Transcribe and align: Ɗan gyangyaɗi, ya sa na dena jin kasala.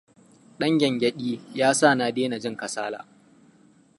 Ɗan 0.59 0.73
gyangyaɗi, 0.79 1.29
ya 1.57 1.67
sa 1.73 1.95
na 1.97 2.05
dena 2.15 2.37
jin 2.43 2.55
kasala. 2.61 2.99